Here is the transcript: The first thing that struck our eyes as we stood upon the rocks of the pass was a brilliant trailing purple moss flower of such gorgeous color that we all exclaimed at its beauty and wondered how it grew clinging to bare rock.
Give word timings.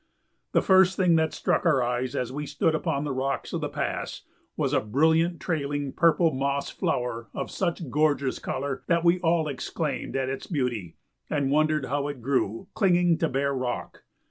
The 0.53 0.63
first 0.63 0.97
thing 0.97 1.15
that 1.17 1.31
struck 1.31 1.63
our 1.63 1.83
eyes 1.83 2.15
as 2.15 2.33
we 2.33 2.47
stood 2.47 2.73
upon 2.73 3.03
the 3.03 3.13
rocks 3.13 3.53
of 3.53 3.61
the 3.61 3.69
pass 3.69 4.23
was 4.57 4.73
a 4.73 4.79
brilliant 4.79 5.39
trailing 5.39 5.93
purple 5.93 6.33
moss 6.33 6.71
flower 6.71 7.27
of 7.35 7.51
such 7.51 7.87
gorgeous 7.91 8.39
color 8.39 8.81
that 8.87 9.03
we 9.03 9.19
all 9.19 9.47
exclaimed 9.47 10.15
at 10.15 10.27
its 10.27 10.47
beauty 10.47 10.95
and 11.29 11.51
wondered 11.51 11.85
how 11.85 12.07
it 12.07 12.19
grew 12.23 12.67
clinging 12.73 13.19
to 13.19 13.29
bare 13.29 13.53
rock. 13.53 14.03